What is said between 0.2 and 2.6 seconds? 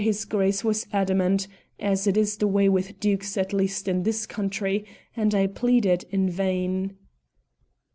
Grace was adamant, as is the